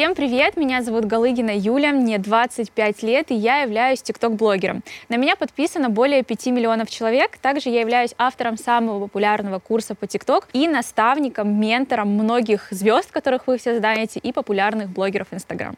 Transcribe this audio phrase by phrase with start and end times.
[0.00, 0.56] Всем привет!
[0.56, 4.82] Меня зовут Галыгина Юля, мне 25 лет, и я являюсь тикток-блогером.
[5.10, 7.36] На меня подписано более 5 миллионов человек.
[7.36, 13.46] Также я являюсь автором самого популярного курса по тикток и наставником, ментором многих звезд, которых
[13.46, 15.76] вы все знаете, и популярных блогеров Инстаграм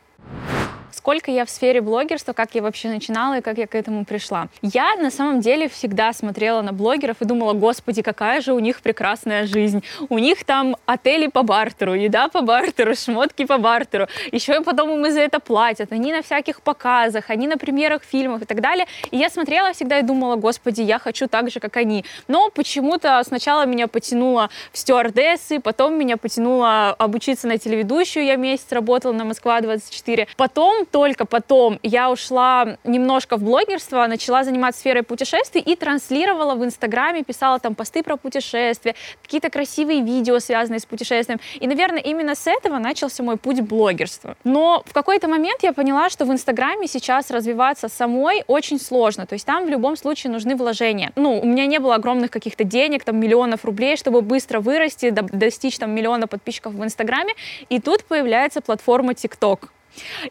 [1.03, 4.47] сколько я в сфере блогерства, как я вообще начинала и как я к этому пришла.
[4.63, 8.81] Я на самом деле всегда смотрела на блогеров и думала, господи, какая же у них
[8.83, 9.83] прекрасная жизнь.
[10.09, 14.07] У них там отели по бартеру, еда по бартеру, шмотки по бартеру.
[14.31, 15.91] Еще и потом им за это платят.
[15.91, 18.87] Они на всяких показах, они на премьерах фильмов и так далее.
[19.11, 22.05] И я смотрела всегда и думала, господи, я хочу так же, как они.
[22.29, 28.25] Но почему-то сначала меня потянуло в стюардессы, потом меня потянуло обучиться на телеведущую.
[28.25, 30.29] Я месяц работала на Москва-24.
[30.37, 36.65] Потом только потом я ушла немножко в блогерство, начала заниматься сферой путешествий и транслировала в
[36.65, 41.41] Инстаграме, писала там посты про путешествия, какие-то красивые видео, связанные с путешествием.
[41.59, 44.37] И, наверное, именно с этого начался мой путь блогерства.
[44.45, 49.27] Но в какой-то момент я поняла, что в Инстаграме сейчас развиваться самой очень сложно.
[49.27, 51.13] То есть там в любом случае нужны вложения.
[51.17, 55.79] Ну, у меня не было огромных каких-то денег, там миллионов рублей, чтобы быстро вырасти, достичь
[55.79, 57.33] там миллиона подписчиков в Инстаграме.
[57.71, 59.71] И тут появляется платформа TikTok.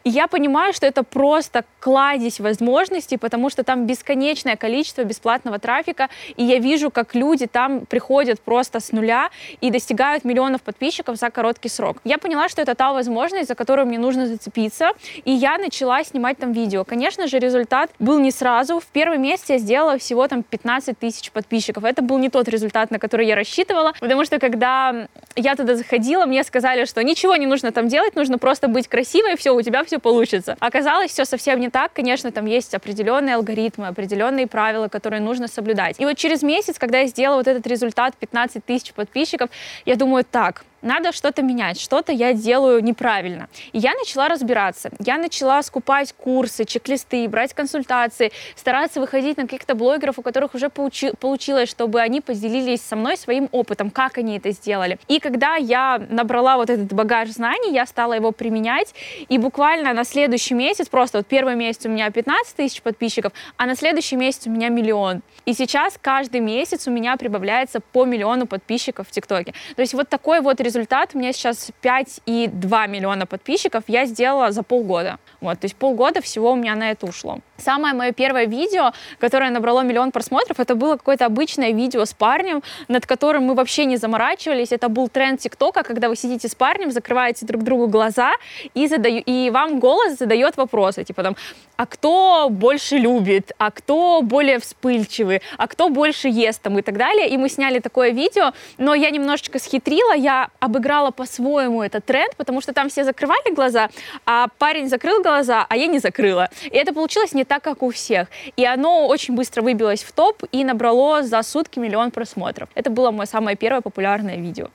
[0.04, 6.08] И я понимаю, что это просто кладезь возможностей, потому что там бесконечное количество бесплатного трафика,
[6.36, 11.30] и я вижу, как люди там приходят просто с нуля и достигают миллионов подписчиков за
[11.30, 11.98] короткий срок.
[12.04, 14.92] Я поняла, что это та возможность, за которую мне нужно зацепиться,
[15.24, 16.84] и я начала снимать там видео.
[16.84, 18.80] Конечно же, результат был не сразу.
[18.80, 21.84] В первый месяц я сделала всего там 15 тысяч подписчиков.
[21.84, 26.26] Это был не тот результат, на который я рассчитывала, потому что когда я туда заходила,
[26.26, 29.84] мне сказали, что ничего не нужно там делать, нужно просто быть красивой, все, у тебя
[29.84, 30.56] все получится.
[30.60, 31.92] Оказалось, все совсем не так.
[31.92, 36.00] Конечно, там есть определенные алгоритмы, определенные правила, которые нужно соблюдать.
[36.00, 39.50] И вот через месяц, когда я сделала вот этот результат 15 тысяч подписчиков,
[39.84, 43.48] я думаю, так, надо что-то менять, что-то я делаю неправильно.
[43.72, 44.90] И я начала разбираться.
[44.98, 50.66] Я начала скупать курсы, чек-листы, брать консультации, стараться выходить на каких-то блогеров, у которых уже
[50.66, 54.98] получи- получилось, чтобы они поделились со мной своим опытом, как они это сделали.
[55.08, 58.94] И когда я набрала вот этот багаж знаний, я стала его применять,
[59.28, 63.66] и буквально на следующий месяц, просто вот первый месяц у меня 15 тысяч подписчиков, а
[63.66, 65.22] на следующий месяц у меня миллион.
[65.46, 69.54] И сейчас каждый месяц у меня прибавляется по миллиону подписчиков в ТикТоке.
[69.76, 74.52] То есть вот такой вот результат результат у меня сейчас 5,2 миллиона подписчиков я сделала
[74.52, 75.18] за полгода.
[75.40, 77.38] Вот, то есть полгода всего у меня на это ушло.
[77.58, 82.62] Самое мое первое видео, которое набрало миллион просмотров, это было какое-то обычное видео с парнем,
[82.88, 84.72] над которым мы вообще не заморачивались.
[84.72, 88.32] Это был тренд ТикТока, когда вы сидите с парнем, закрываете друг другу глаза
[88.74, 91.36] и, задаю, и вам голос задает вопросы, типа там,
[91.76, 96.96] а кто больше любит, а кто более вспыльчивый, а кто больше ест там и так
[96.96, 97.28] далее.
[97.28, 102.60] И мы сняли такое видео, но я немножечко схитрила, я обыграла по-своему этот тренд, потому
[102.60, 103.90] что там все закрывали глаза,
[104.24, 106.48] а парень закрыл глаза, а я не закрыла.
[106.62, 108.28] И это получилось не так, как у всех.
[108.56, 112.68] И оно очень быстро выбилось в топ и набрало за сутки миллион просмотров.
[112.76, 114.68] Это было мое самое первое популярное видео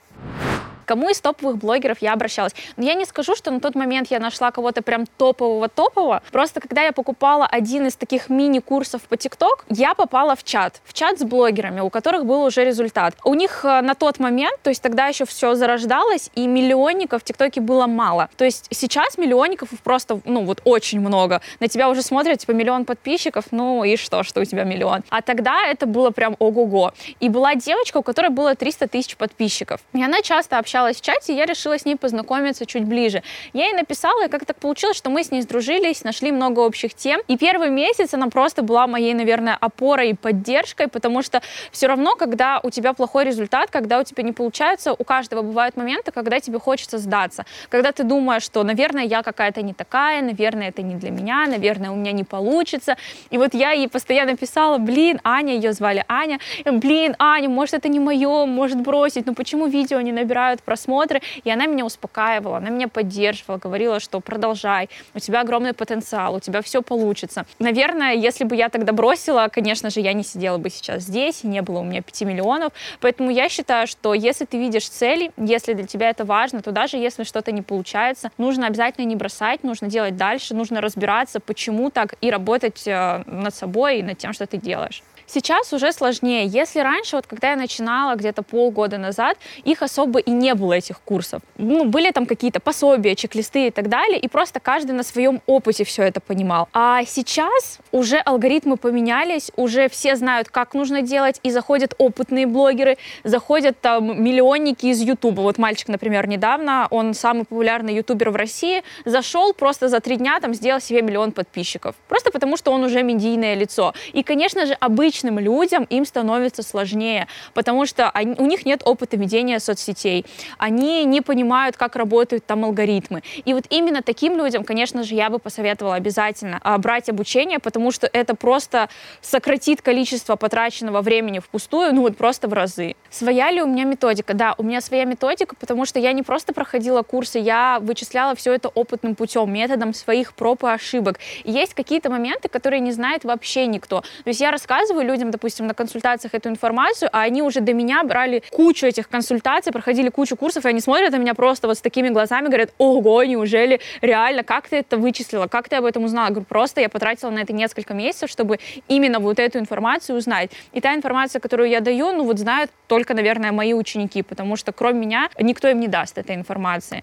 [0.88, 2.54] кому из топовых блогеров я обращалась.
[2.76, 6.22] Но я не скажу, что на тот момент я нашла кого-то прям топового-топового.
[6.32, 10.80] Просто когда я покупала один из таких мини-курсов по ТикТок, я попала в чат.
[10.84, 13.14] В чат с блогерами, у которых был уже результат.
[13.24, 17.24] У них э, на тот момент, то есть тогда еще все зарождалось, и миллионников в
[17.24, 18.30] ТикТоке было мало.
[18.38, 21.42] То есть сейчас миллионников просто, ну вот очень много.
[21.60, 25.02] На тебя уже смотрят, типа, миллион подписчиков, ну и что, что у тебя миллион.
[25.10, 26.92] А тогда это было прям ого-го.
[27.20, 29.82] И была девочка, у которой было 300 тысяч подписчиков.
[29.92, 33.22] И она часто общалась общалась в чате, и я решила с ней познакомиться чуть ближе.
[33.52, 36.94] Я ей написала, и как так получилось, что мы с ней сдружились, нашли много общих
[36.94, 37.20] тем.
[37.26, 42.14] И первый месяц она просто была моей, наверное, опорой и поддержкой, потому что все равно,
[42.14, 46.38] когда у тебя плохой результат, когда у тебя не получается, у каждого бывают моменты, когда
[46.40, 47.44] тебе хочется сдаться.
[47.70, 51.90] Когда ты думаешь, что, наверное, я какая-то не такая, наверное, это не для меня, наверное,
[51.90, 52.96] у меня не получится.
[53.30, 57.88] И вот я ей постоянно писала, блин, Аня, ее звали Аня, блин, Аня, может, это
[57.88, 62.68] не мое, может бросить, но почему видео не набирают просмотры, и она меня успокаивала, она
[62.68, 67.46] меня поддерживала, говорила, что продолжай, у тебя огромный потенциал, у тебя все получится.
[67.58, 71.62] Наверное, если бы я тогда бросила, конечно же, я не сидела бы сейчас здесь, не
[71.62, 75.86] было у меня 5 миллионов, поэтому я считаю, что если ты видишь цели, если для
[75.86, 80.16] тебя это важно, то даже если что-то не получается, нужно обязательно не бросать, нужно делать
[80.16, 84.58] дальше, нужно разбираться, почему так, и работать э, над собой и над тем, что ты
[84.58, 85.02] делаешь.
[85.30, 86.46] Сейчас уже сложнее.
[86.46, 91.00] Если раньше, вот когда я начинала где-то полгода назад, их особо и не было этих
[91.02, 91.42] курсов.
[91.58, 95.84] Ну, были там какие-то пособия, чек-листы и так далее, и просто каждый на своем опыте
[95.84, 96.68] все это понимал.
[96.72, 102.96] А сейчас уже алгоритмы поменялись, уже все знают, как нужно делать, и заходят опытные блогеры,
[103.22, 105.42] заходят там миллионники из Ютуба.
[105.42, 110.40] Вот мальчик, например, недавно, он самый популярный ютубер в России, зашел просто за три дня,
[110.40, 111.94] там, сделал себе миллион подписчиков.
[112.08, 113.92] Просто потому, что он уже медийное лицо.
[114.14, 114.74] И, конечно же,
[115.18, 120.24] обычным людям им становится сложнее, потому что они, у них нет опыта ведения соцсетей.
[120.58, 123.22] Они не понимают, как работают там алгоритмы.
[123.44, 127.90] И вот именно таким людям, конечно же, я бы посоветовала обязательно а, брать обучение, потому
[127.90, 128.88] что это просто
[129.20, 132.94] сократит количество потраченного времени впустую, ну вот просто в разы.
[133.10, 134.34] Своя ли у меня методика?
[134.34, 138.52] Да, у меня своя методика, потому что я не просто проходила курсы, я вычисляла все
[138.52, 141.18] это опытным путем, методом своих проб и ошибок.
[141.44, 144.00] И есть какие-то моменты, которые не знает вообще никто.
[144.00, 148.04] То есть я рассказываю людям, допустим, на консультациях эту информацию, а они уже до меня
[148.04, 151.80] брали кучу этих консультаций, проходили кучу курсов, и они смотрят на меня просто вот с
[151.80, 156.26] такими глазами, говорят, ого, неужели реально, как ты это вычислила, как ты об этом узнала?
[156.26, 158.58] Я говорю, просто я потратила на это несколько месяцев, чтобы
[158.88, 160.50] именно вот эту информацию узнать.
[160.72, 164.72] И та информация, которую я даю, ну вот знают только, наверное, мои ученики, потому что
[164.72, 167.02] кроме меня никто им не даст этой информации.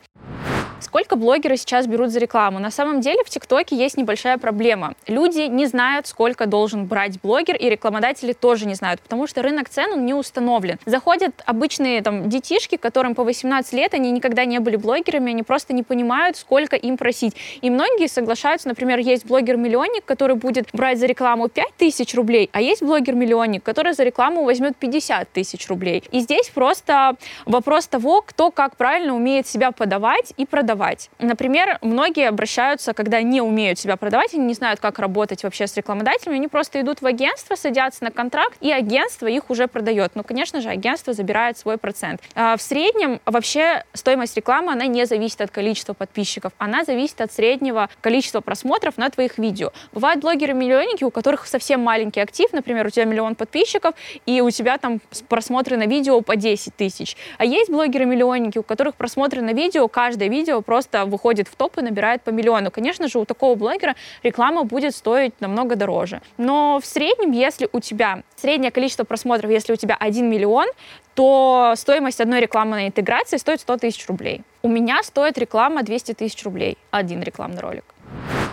[0.79, 2.59] Сколько блогеры сейчас берут за рекламу?
[2.59, 4.93] На самом деле в ТикТоке есть небольшая проблема.
[5.07, 9.67] Люди не знают, сколько должен брать блогер, и рекламодатели тоже не знают, потому что рынок
[9.67, 10.79] цен он не установлен.
[10.85, 15.73] Заходят обычные там детишки, которым по 18 лет, они никогда не были блогерами, они просто
[15.73, 17.35] не понимают, сколько им просить.
[17.61, 22.61] И многие соглашаются, например, есть блогер-миллионник, который будет брать за рекламу 5 тысяч рублей, а
[22.61, 26.03] есть блогер-миллионник, который за рекламу возьмет 50 тысяч рублей.
[26.11, 31.09] И здесь просто вопрос того, кто как правильно умеет себя подавать и продавать продавать.
[31.19, 35.77] Например, многие обращаются, когда не умеют себя продавать, они не знают, как работать вообще с
[35.77, 40.11] рекламодателями, они просто идут в агентство, садятся на контракт, и агентство их уже продает.
[40.15, 42.21] Ну, конечно же, агентство забирает свой процент.
[42.33, 47.31] А в среднем вообще стоимость рекламы, она не зависит от количества подписчиков, она зависит от
[47.31, 49.71] среднего количества просмотров на твоих видео.
[49.93, 53.93] Бывают блогеры-миллионники, у которых совсем маленький актив, например, у тебя миллион подписчиков,
[54.25, 57.15] и у тебя там просмотры на видео по 10 тысяч.
[57.37, 61.81] А есть блогеры-миллионники, у которых просмотры на видео, каждое видео просто выходит в топ и
[61.81, 62.69] набирает по миллиону.
[62.69, 66.21] Конечно же, у такого блогера реклама будет стоить намного дороже.
[66.37, 70.67] Но в среднем, если у тебя среднее количество просмотров, если у тебя 1 миллион,
[71.13, 74.41] то стоимость одной рекламной интеграции стоит 100 тысяч рублей.
[74.63, 77.85] У меня стоит реклама 200 тысяч рублей, один рекламный ролик.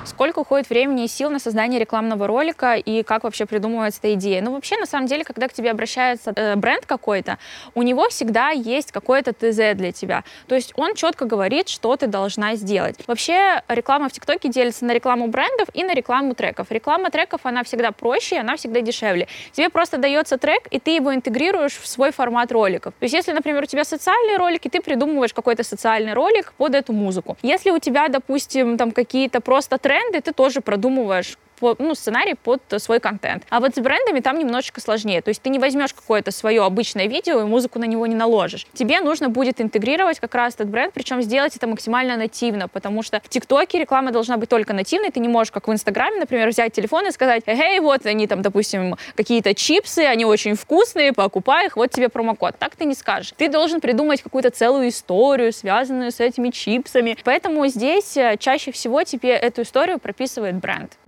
[0.04, 4.43] Сколько уходит времени и сил на создание рекламного ролика и как вообще придумывается эта идея?
[4.43, 7.38] Ну, вообще, на самом деле, когда к тебе обращается э, бренд какой-то,
[7.75, 10.25] у него всегда есть какое-то ТЗ для тебя.
[10.49, 12.96] То есть он четко говорит, что ты должна сделать.
[13.06, 16.66] Вообще, реклама в ТикТоке делится на рекламу брендов и на рекламу треков.
[16.70, 19.28] Реклама треков, она всегда проще, она всегда дешевле.
[19.52, 22.93] Тебе просто дается трек, и ты его интегрируешь в свой формат роликов.
[22.98, 26.93] То есть, если, например, у тебя социальные ролики, ты придумываешь какой-то социальный ролик под эту
[26.93, 27.37] музыку.
[27.43, 32.35] Если у тебя, допустим, там какие-то просто треки, тренды ты тоже продумываешь по, ну, сценарий
[32.35, 33.44] под свой контент.
[33.49, 35.23] А вот с брендами там немножечко сложнее.
[35.23, 38.67] То есть ты не возьмешь какое-то свое обычное видео и музыку на него не наложишь.
[38.73, 43.20] Тебе нужно будет интегрировать как раз этот бренд, причем сделать это максимально нативно, потому что
[43.25, 45.12] в ТикТоке реклама должна быть только нативной.
[45.12, 48.43] Ты не можешь, как в Инстаграме, например, взять телефон и сказать, эй, вот они там,
[48.43, 52.56] допустим, какие-то чипсы, они очень вкусные, покупай их, вот тебе промокод.
[52.58, 53.35] Так ты не скажешь.
[53.37, 57.17] Ты должен придумать какую-то целую историю, связанную с этими чипсами.
[57.23, 60.99] Поэтому здесь э, чаще всего тебе эту историю прописывает бренд.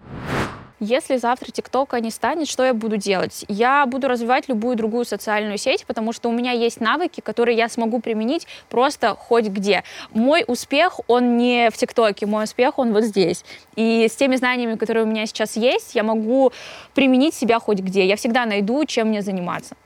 [0.80, 3.44] Если завтра ТикТока не станет, что я буду делать?
[3.48, 7.68] Я буду развивать любую другую социальную сеть, потому что у меня есть навыки, которые я
[7.68, 9.84] смогу применить просто хоть где.
[10.10, 13.44] Мой успех, он не в ТикТоке, мой успех, он вот здесь.
[13.76, 16.52] И с теми знаниями, которые у меня сейчас есть, я могу
[16.94, 18.04] применить себя хоть где.
[18.06, 19.76] Я всегда найду, чем мне заниматься.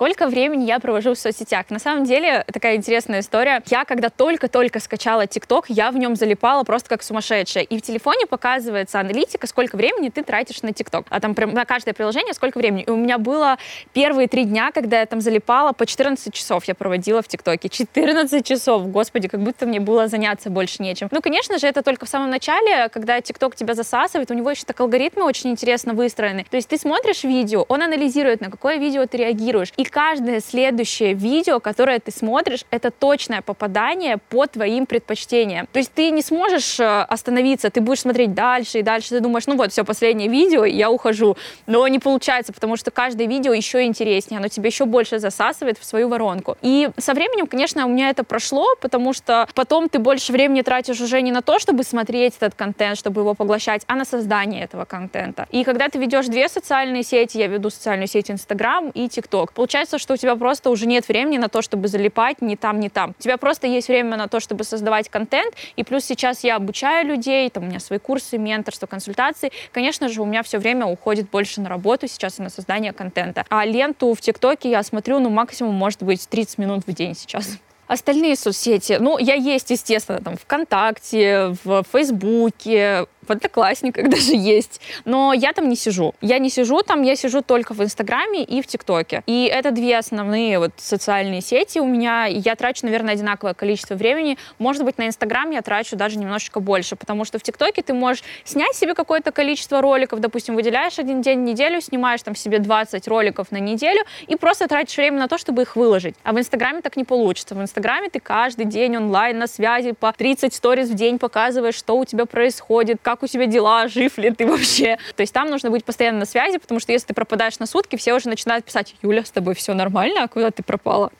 [0.00, 1.66] Сколько времени я провожу в соцсетях?
[1.68, 3.62] На самом деле, такая интересная история.
[3.66, 7.64] Я, когда только-только скачала ТикТок, я в нем залипала просто как сумасшедшая.
[7.64, 11.04] И в телефоне показывается аналитика, сколько времени ты тратишь на ТикТок.
[11.10, 12.84] А там на каждое приложение сколько времени.
[12.84, 13.58] И у меня было
[13.92, 17.68] первые три дня, когда я там залипала, по 14 часов я проводила в ТикТоке.
[17.68, 21.08] 14 часов, господи, как будто мне было заняться больше нечем.
[21.10, 24.64] Ну, конечно же, это только в самом начале, когда ТикТок тебя засасывает, у него еще
[24.64, 26.46] так алгоритмы очень интересно выстроены.
[26.48, 29.74] То есть ты смотришь видео, он анализирует, на какое видео ты реагируешь.
[29.76, 35.66] И каждое следующее видео, которое ты смотришь, это точное попадание по твоим предпочтениям.
[35.72, 39.46] То есть ты не сможешь э, остановиться, ты будешь смотреть дальше и дальше, ты думаешь,
[39.46, 41.36] ну вот, все, последнее видео, я ухожу.
[41.66, 45.84] Но не получается, потому что каждое видео еще интереснее, оно тебя еще больше засасывает в
[45.84, 46.56] свою воронку.
[46.62, 51.00] И со временем, конечно, у меня это прошло, потому что потом ты больше времени тратишь
[51.00, 54.84] уже не на то, чтобы смотреть этот контент, чтобы его поглощать, а на создание этого
[54.84, 55.46] контента.
[55.50, 59.98] И когда ты ведешь две социальные сети, я веду социальную сеть Instagram и TikTok, получается
[59.98, 63.14] что у тебя просто уже нет времени на то, чтобы залипать ни там, ни там.
[63.16, 67.06] У тебя просто есть время на то, чтобы создавать контент, и плюс сейчас я обучаю
[67.06, 69.52] людей, там у меня свои курсы, менторство, консультации.
[69.70, 73.44] Конечно же, у меня все время уходит больше на работу сейчас и на создание контента.
[73.48, 77.58] А ленту в ТикТоке я смотрю, ну, максимум, может быть, 30 минут в день сейчас.
[77.86, 84.80] Остальные соцсети, ну, я есть, естественно, там, ВКонтакте, в Фейсбуке, в Одноклассниках даже есть.
[85.04, 86.14] Но я там не сижу.
[86.20, 89.22] Я не сижу там, я сижу только в Инстаграме и в ТикТоке.
[89.26, 92.26] И это две основные вот социальные сети у меня.
[92.26, 94.38] Я трачу, наверное, одинаковое количество времени.
[94.58, 98.24] Может быть, на Инстаграм я трачу даже немножечко больше, потому что в ТикТоке ты можешь
[98.44, 103.06] снять себе какое-то количество роликов, допустим, выделяешь один день в неделю, снимаешь там себе 20
[103.08, 106.14] роликов на неделю и просто тратишь время на то, чтобы их выложить.
[106.22, 107.54] А в Инстаграме так не получится.
[107.54, 111.96] В Инстаграме ты каждый день онлайн на связи по 30 сториз в день показываешь, что
[111.96, 114.98] у тебя происходит, как у тебя дела, жив ли ты вообще.
[115.16, 117.96] То есть там нужно быть постоянно на связи, потому что если ты пропадаешь на сутки,
[117.96, 121.10] все уже начинают писать, Юля, с тобой все нормально, а куда ты пропала?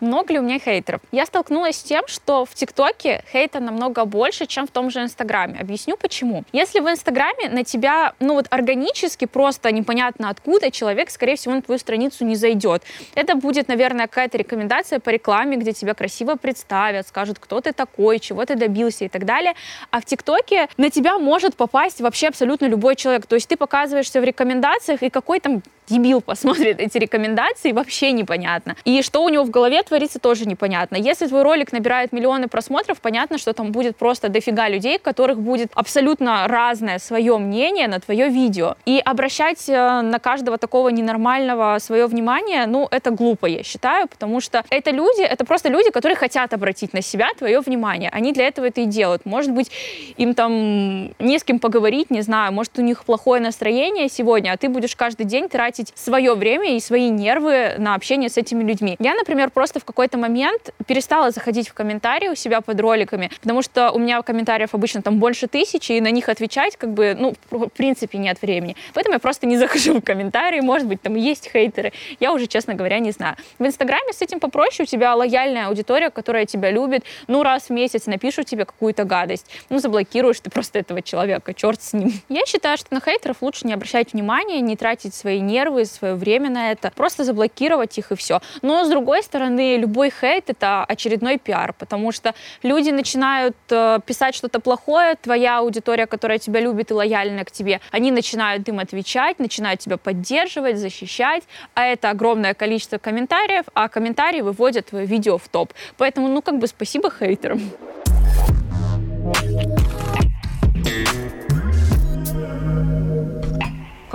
[0.00, 1.00] Много ли у меня хейтеров?
[1.12, 5.58] Я столкнулась с тем, что в ТикТоке хейта намного больше, чем в том же Инстаграме.
[5.60, 6.44] Объясню почему.
[6.52, 11.62] Если в Инстаграме на тебя, ну вот органически, просто непонятно откуда, человек, скорее всего, на
[11.62, 12.82] твою страницу не зайдет.
[13.14, 18.18] Это будет, наверное, какая-то рекомендация по рекламе, где тебя красиво представят, скажут, кто ты такой,
[18.18, 19.54] чего ты добился и так далее.
[19.90, 23.26] А в ТикТоке на тебя может попасть вообще абсолютно любой человек.
[23.26, 28.76] То есть ты показываешься в рекомендациях, и какой там дебил посмотрит эти рекомендации, вообще непонятно.
[28.84, 30.96] И что у него в голове творится, тоже непонятно.
[30.96, 35.70] Если твой ролик набирает миллионы просмотров, понятно, что там будет просто дофига людей, которых будет
[35.74, 38.76] абсолютно разное свое мнение на твое видео.
[38.86, 44.40] И обращать э, на каждого такого ненормального свое внимание, ну, это глупо, я считаю, потому
[44.40, 48.10] что это люди, это просто люди, которые хотят обратить на себя твое внимание.
[48.10, 49.26] Они для этого это и делают.
[49.26, 49.70] Может быть,
[50.16, 54.56] им там не с кем поговорить, не знаю, может, у них плохое настроение сегодня, а
[54.56, 58.96] ты будешь каждый день тратить свое время и свои нервы на общение с этими людьми.
[58.98, 63.62] Я, например, просто в какой-то момент перестала заходить в комментарии у себя под роликами, потому
[63.62, 67.34] что у меня комментариев обычно там больше тысячи, и на них отвечать как бы, ну,
[67.50, 68.76] в принципе, нет времени.
[68.94, 71.92] Поэтому я просто не захожу в комментарии, может быть, там есть хейтеры.
[72.20, 73.36] Я уже, честно говоря, не знаю.
[73.58, 77.70] В Инстаграме с этим попроще, у тебя лояльная аудитория, которая тебя любит, ну, раз в
[77.70, 82.12] месяц напишут тебе какую-то гадость, ну, заблокируешь ты просто этого человека, черт с ним.
[82.28, 86.50] Я считаю, что на хейтеров лучше не обращать внимания, не тратить свои нервы, свое время
[86.50, 88.40] на это, просто заблокировать их и все.
[88.62, 94.34] Но с другой стороны, любой хейт это очередной пиар, потому что люди начинают э, писать
[94.34, 99.38] что-то плохое, твоя аудитория, которая тебя любит и лояльна к тебе, они начинают им отвечать,
[99.38, 101.42] начинают тебя поддерживать, защищать,
[101.74, 105.72] а это огромное количество комментариев, а комментарии выводят твое видео в топ.
[105.96, 107.60] Поэтому, ну, как бы спасибо хейтерам.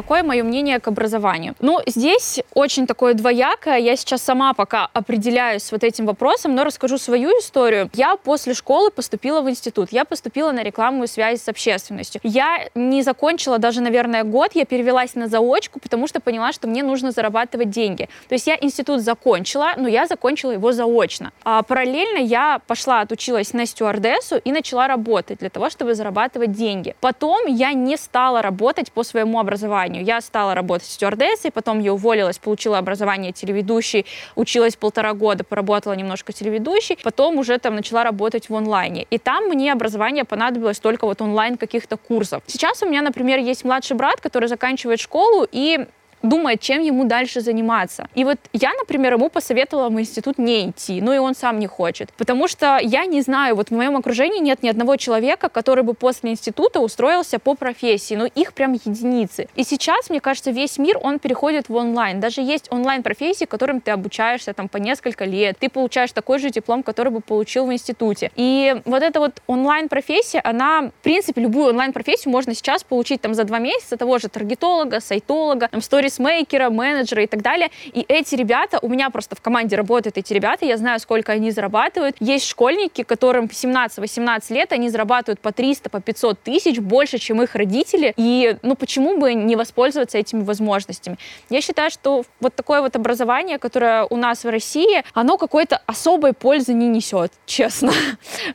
[0.04, 1.56] Какое мое мнение к образованию?
[1.62, 3.78] Ну, здесь очень такое двоякое.
[3.78, 7.90] Я сейчас сама пока определяюсь вот этим вопросом, но расскажу свою историю.
[7.94, 9.94] Я после школы поступила в институт.
[9.94, 12.20] Я поступила на рекламную связь с общественностью.
[12.26, 14.52] Я не закончила даже, наверное, год.
[14.56, 18.10] Я перевелась на заочку, потому что поняла, что мне нужно зарабатывать деньги.
[18.28, 21.32] То есть я институт закончила, но я закончила его заочно.
[21.46, 26.94] А параллельно я пошла, отучилась на стюардессу и начала работать для того, чтобы зарабатывать деньги.
[27.00, 30.04] Потом я не стала работать по своему образованию образованию.
[30.04, 36.34] Я стала работать стюардессой, потом я уволилась, получила образование телеведущей, училась полтора года, поработала немножко
[36.34, 39.06] телеведущей, потом уже там начала работать в онлайне.
[39.12, 42.44] И там мне образование понадобилось только вот онлайн каких-то курсов.
[42.48, 45.86] Сейчас у меня, например, есть младший брат, который заканчивает школу, и
[46.24, 48.08] думает, чем ему дальше заниматься.
[48.16, 51.68] И вот я, например, ему посоветовала в институт не идти, ну и он сам не
[51.68, 52.12] хочет.
[52.18, 55.94] Потому что я не знаю, вот в моем окружении нет ни одного человека, который бы
[55.94, 59.48] после института устроился по профессии, ну их прям единицы.
[59.56, 62.20] И сейчас, мне кажется, весь мир, он переходит в онлайн.
[62.20, 66.84] Даже есть онлайн-профессии, которым ты обучаешься там по несколько лет, ты получаешь такой же диплом,
[66.84, 68.32] который бы получил в институте.
[68.36, 73.44] И вот эта вот онлайн-профессия, она, в принципе, любую онлайн-профессию можно сейчас получить там за
[73.44, 77.70] два месяца того же таргетолога, сайтолога, там, сторис пейсмейкера, менеджера и так далее.
[77.86, 81.52] И эти ребята, у меня просто в команде работают эти ребята, я знаю, сколько они
[81.52, 82.16] зарабатывают.
[82.20, 87.56] Есть школьники, которым 17-18 лет, они зарабатывают по 300, по 500 тысяч, больше, чем их
[87.56, 88.14] родители.
[88.18, 91.18] И, ну, почему бы не воспользоваться этими возможностями?
[91.50, 96.34] Я считаю, что вот такое вот образование, которое у нас в России, оно какой-то особой
[96.34, 97.92] пользы не несет, честно.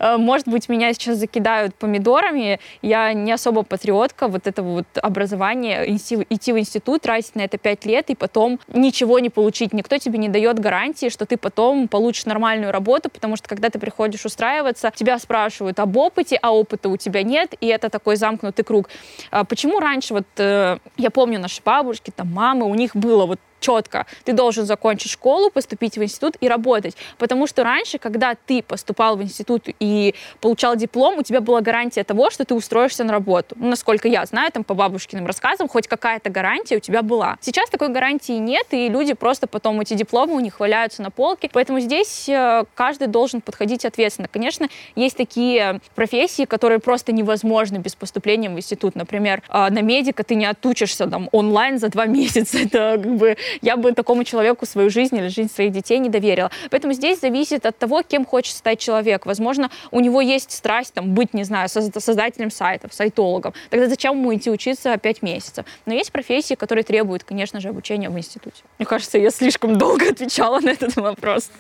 [0.00, 5.84] Э, может быть, меня сейчас закидают помидорами, я не особо патриотка вот этого вот образования,
[5.88, 9.72] идти в институт, тратить на это 5 лет, и потом ничего не получить.
[9.72, 13.78] Никто тебе не дает гарантии, что ты потом получишь нормальную работу, потому что когда ты
[13.78, 18.64] приходишь устраиваться, тебя спрашивают об опыте, а опыта у тебя нет, и это такой замкнутый
[18.64, 18.88] круг.
[19.30, 23.40] А почему раньше, вот э, я помню наши бабушки, там, мамы, у них было вот
[23.60, 24.06] четко.
[24.24, 26.96] Ты должен закончить школу, поступить в институт и работать.
[27.18, 32.04] Потому что раньше, когда ты поступал в институт и получал диплом, у тебя была гарантия
[32.04, 33.54] того, что ты устроишься на работу.
[33.58, 37.36] Ну, насколько я знаю, там по бабушкиным рассказам, хоть какая-то гарантия у тебя была.
[37.40, 41.50] Сейчас такой гарантии нет, и люди просто потом эти дипломы у них валяются на полке.
[41.52, 44.28] Поэтому здесь э, каждый должен подходить ответственно.
[44.28, 48.94] Конечно, есть такие профессии, которые просто невозможны без поступления в институт.
[48.94, 52.58] Например, э, на медика ты не отучишься там онлайн за два месяца.
[52.58, 56.50] Это как бы я бы такому человеку свою жизнь или жизнь своих детей не доверила.
[56.70, 59.26] Поэтому здесь зависит от того, кем хочет стать человек.
[59.26, 63.54] Возможно, у него есть страсть там, быть, не знаю, создателем сайтов, сайтологом.
[63.70, 65.64] Тогда зачем ему идти учиться 5 месяцев?
[65.86, 68.62] Но есть профессии, которые требуют, конечно же, обучения в институте.
[68.78, 71.50] Мне кажется, я слишком долго отвечала на этот вопрос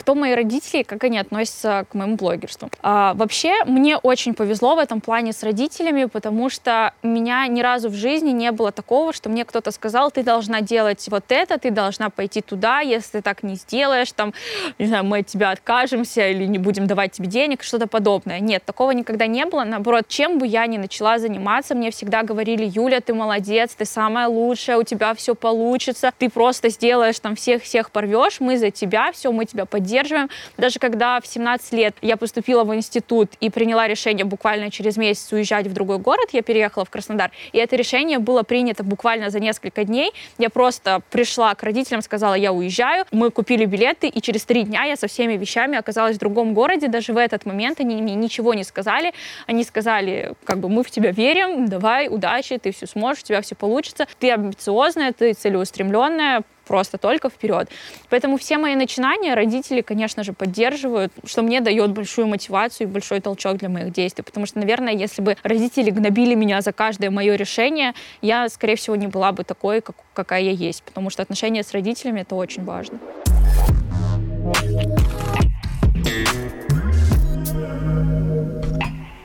[0.00, 2.70] кто мои родители, как они относятся к моему блогерству.
[2.80, 7.60] А, вообще, мне очень повезло в этом плане с родителями, потому что у меня ни
[7.60, 11.58] разу в жизни не было такого, что мне кто-то сказал, ты должна делать вот это,
[11.58, 14.34] ты должна пойти туда, если ты так не сделаешь, там,
[14.78, 18.40] не знаю, мы от тебя откажемся или не будем давать тебе денег, что-то подобное.
[18.40, 19.64] Нет, такого никогда не было.
[19.64, 24.28] Наоборот, чем бы я ни начала заниматься, мне всегда говорили, Юля, ты молодец, ты самая
[24.28, 29.32] лучшая, у тебя все получится, ты просто сделаешь там всех-всех порвешь, мы за тебя, все,
[29.32, 30.28] мы тебя поддерживаем.
[30.56, 35.32] Даже когда в 17 лет я поступила в институт и приняла решение буквально через месяц
[35.32, 39.40] уезжать в другой город, я переехала в Краснодар, и это решение было принято буквально за
[39.40, 40.12] несколько дней.
[40.38, 44.84] Я просто пришла к родителям, сказала, я уезжаю, мы купили билеты, и через три дня
[44.84, 46.88] я со всеми вещами оказалась в другом городе.
[46.88, 49.12] Даже в этот момент они мне ничего не сказали.
[49.46, 53.40] Они сказали, как бы, мы в тебя верим, давай, удачи, ты все сможешь, у тебя
[53.42, 57.68] все получится, ты амбициозная, ты целеустремленная, просто только вперед.
[58.10, 63.20] Поэтому все мои начинания родители, конечно же, поддерживают, что мне дает большую мотивацию и большой
[63.20, 64.22] толчок для моих действий.
[64.22, 68.94] Потому что, наверное, если бы родители гнобили меня за каждое мое решение, я, скорее всего,
[68.94, 70.84] не была бы такой, как, какая я есть.
[70.84, 73.00] Потому что отношения с родителями— это очень важно.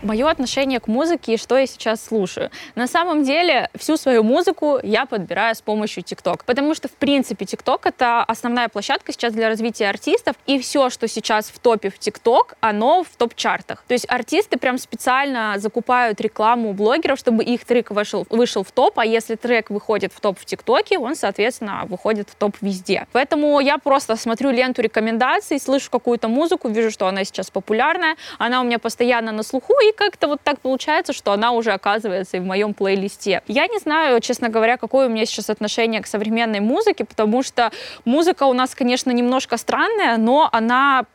[0.06, 2.52] Мое отношение к музыке и что я сейчас слушаю.
[2.76, 7.46] На самом деле, всю свою музыку я подбираю с помощью TikTok, потому что, в принципе,
[7.46, 12.00] TikTok— это основная площадка сейчас для развития артистов, и все, что сейчас в топе в
[12.00, 13.84] TikTok, оно в топ-чартах.
[13.88, 18.72] То есть артисты прям специально закупают рекламу у блогеров, чтобы их трек вышел, вышел в
[18.72, 23.08] топ, а если трек выходит в топ в ТикТоке, он, соответственно, выходит в топ везде.
[23.12, 28.62] Поэтому я просто смотрю ленту рекомендаций, слышу какую-то музыку, вижу, что она сейчас популярная, она
[28.62, 32.40] у меня постоянно на слуху, и как-то вот так получается, что она уже оказывается и
[32.40, 33.42] в моем плейлисте.
[33.48, 37.72] Я не знаю, честно говоря, какое у меня сейчас отношение к современной музыке, потому что
[38.06, 41.06] музыка у нас, конечно, немножко странная, но она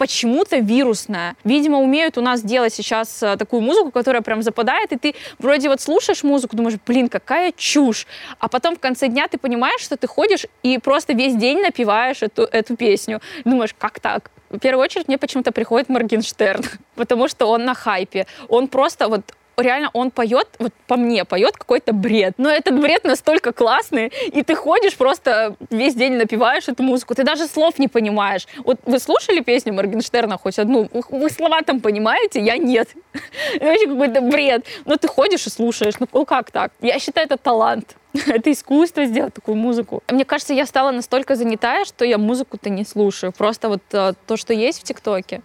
[0.00, 1.36] почему-то вирусная.
[1.44, 5.68] Видимо, умеют у нас делать сейчас э, такую музыку, которая прям западает, и ты вроде
[5.68, 8.06] вот слушаешь музыку, думаешь, блин, какая чушь.
[8.38, 12.22] А потом в конце дня ты понимаешь, что ты ходишь и просто весь день напиваешь
[12.22, 13.20] эту, эту песню.
[13.44, 14.30] Думаешь, как так?
[14.48, 18.26] В первую очередь мне почему-то приходит Моргенштерн, потому что он на хайпе.
[18.48, 19.20] Он просто вот
[19.60, 22.34] реально он поет, вот по мне, поет какой-то бред.
[22.38, 27.24] Но этот бред настолько классный, и ты ходишь просто весь день напиваешь эту музыку, ты
[27.24, 28.46] даже слов не понимаешь.
[28.64, 30.88] Вот вы слушали песню Моргенштерна хоть одну?
[30.92, 32.40] Вы слова там понимаете?
[32.40, 32.88] Я нет.
[33.54, 34.64] Это какой-то бред.
[34.84, 35.94] Но ты ходишь и слушаешь.
[35.98, 36.72] Ну как так?
[36.80, 37.96] Я считаю, это талант.
[38.26, 40.02] Это искусство сделать такую музыку.
[40.10, 43.32] Мне кажется, я стала настолько занятая, что я музыку-то не слушаю.
[43.32, 45.42] Просто вот э, то, что есть в ТикТоке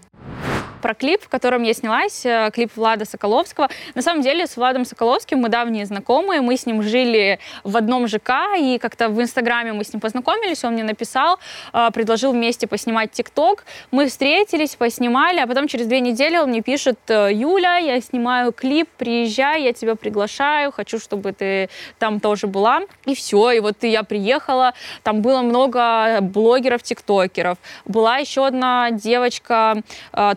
[0.85, 3.69] про клип, в котором я снялась, э, клип Влада Соколовского.
[3.95, 8.07] На самом деле с Владом Соколовским мы давние знакомые, мы с ним жили в одном
[8.07, 11.39] ЖК, и как-то в Инстаграме мы с ним познакомились, он мне написал,
[11.73, 13.65] э, предложил вместе поснимать ТикТок.
[13.89, 18.51] Мы встретились, поснимали, а потом через две недели он мне пишет, «Э, Юля, я снимаю
[18.51, 22.81] клип, приезжай, я тебя приглашаю, хочу, чтобы ты там тоже была.
[23.07, 27.57] И все, и вот я приехала, там было много блогеров, тиктокеров.
[27.85, 29.81] Была еще одна девочка,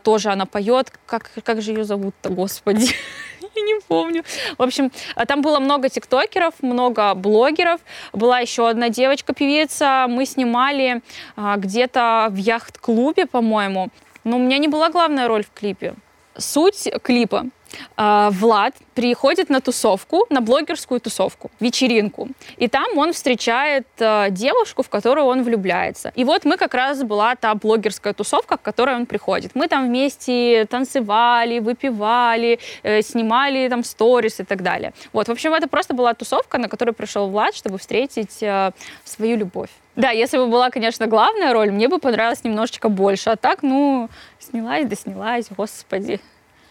[0.03, 2.91] тоже она поет, как, как же ее зовут-то, господи,
[3.41, 4.25] я не помню.
[4.57, 7.81] В общем, а там было много тиктокеров, много блогеров,
[8.12, 11.03] была еще одна девочка-певица, мы снимали
[11.37, 13.88] а, где-то в яхт-клубе, по-моему,
[14.25, 15.95] но у меня не была главная роль в клипе.
[16.37, 17.38] Суть клипа.
[17.38, 17.49] а,
[17.97, 22.29] Влад приходит на тусовку, на блогерскую тусовку, вечеринку.
[22.57, 26.13] И там он встречает э, девушку, в которую он влюбляется.
[26.17, 29.53] И вот мы как раз была та блогерская тусовка, к которой он приходит.
[29.55, 34.93] Мы там вместе танцевали, выпивали, э, снимали там сторис и так далее.
[35.13, 38.73] Вот, в общем, это просто была тусовка, на которую пришел Влад, чтобы встретить э,
[39.05, 39.71] свою любовь.
[39.95, 43.31] Да, если бы была, конечно, главная роль, мне бы понравилось немножечко больше.
[43.31, 46.21] А так, ну, снялась да снялась, господи.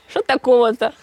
[0.10, 0.94] Что такого-то?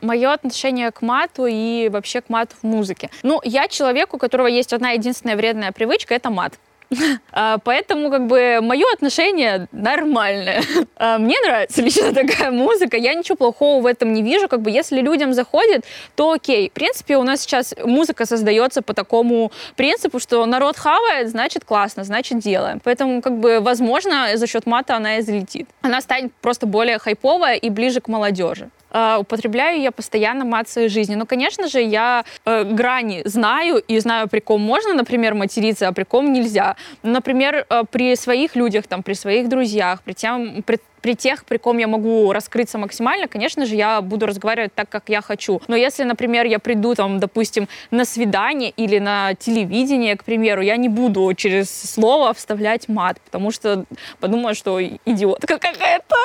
[0.00, 3.10] Мое отношение к мату и вообще к мату в музыке.
[3.22, 6.54] Ну, я человек, у которого есть одна единственная вредная привычка— это мат.
[7.34, 10.62] А, поэтому как бы мое отношение нормальное.
[10.96, 14.48] А, мне нравится лично такая музыка, я ничего плохого в этом не вижу.
[14.48, 16.68] Как бы если людям заходит, то окей.
[16.68, 22.04] В принципе, у нас сейчас музыка создается по такому принципу, что народ хавает, значит классно,
[22.04, 22.80] значит делаем.
[22.84, 25.68] Поэтому как бы возможно за счет мата она и залетит.
[25.82, 28.70] Она станет просто более хайповая и ближе к молодежи.
[28.92, 31.14] Uh, употребляю я постоянно мат своей жизни.
[31.14, 35.92] Но, конечно же, я э, грани знаю и знаю, при ком можно, например, материться, а
[35.92, 36.76] при ком нельзя.
[37.02, 41.56] Например, э, при своих людях, там, при своих друзьях, при, тем, при, при тех, при
[41.56, 45.62] ком я могу раскрыться максимально, конечно же, я буду разговаривать так, как я хочу.
[45.68, 50.76] Но если, например, я приду, там, допустим, на свидание или на телевидение, к примеру, я
[50.76, 53.84] не буду через слово вставлять мат, потому что
[54.20, 56.16] подумаю, что идиотка какая-то.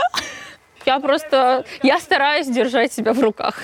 [0.87, 3.55] Я просто, я стараюсь держать себя в руках.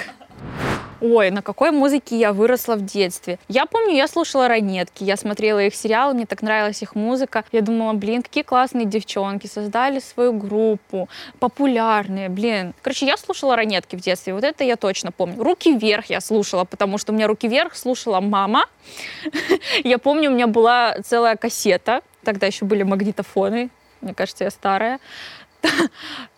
[0.99, 3.39] Ой, на какой музыке я выросла в детстве.
[3.47, 7.45] Я помню, я слушала ранетки, я смотрела их сериалы, мне так нравилась их музыка.
[7.53, 11.07] Я думала, блин, какие классные девчонки, создали свою группу,
[11.39, 12.73] популярные, блин.
[12.81, 15.41] Короче, я слушала ранетки в детстве, вот это я точно помню.
[15.41, 18.65] Руки вверх я слушала, потому что у меня руки вверх слушала мама.
[19.85, 23.69] Я помню, у меня была целая кассета, тогда еще были магнитофоны,
[24.01, 24.99] мне кажется, я старая.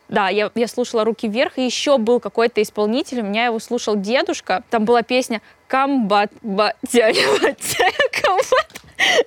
[0.07, 3.95] Да, я, я слушала «Руки вверх», и еще был какой-то исполнитель, у меня его слушал
[3.95, 8.81] дедушка, там была песня «Комбат, батяня, батяня, комбат».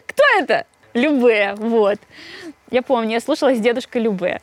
[0.06, 0.66] Кто это?
[0.94, 1.98] Любе, вот.
[2.70, 4.40] Я помню, я слушала с дедушкой Любе.